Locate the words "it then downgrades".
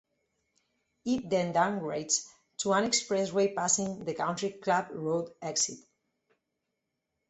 1.05-2.25